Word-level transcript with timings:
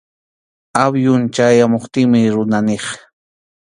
Awyun 0.83 1.23
chayamuptintaqmi 1.35 2.21
runa 2.35 2.59
niq. 2.67 2.85